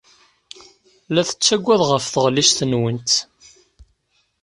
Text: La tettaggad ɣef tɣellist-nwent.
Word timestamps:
La 1.13 1.21
tettaggad 1.29 1.81
ɣef 1.89 2.05
tɣellist-nwent. 2.07 3.11